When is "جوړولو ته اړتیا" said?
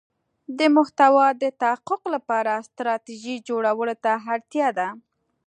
3.47-4.67